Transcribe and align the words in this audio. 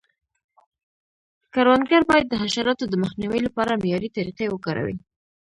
کروندګر 1.53 2.01
باید 2.09 2.27
د 2.29 2.33
حشراتو 2.41 2.85
د 2.89 2.93
مخنیوي 3.03 3.39
لپاره 3.47 3.79
معیاري 3.81 4.09
طریقې 4.17 4.47
وکاروي. 4.49 4.97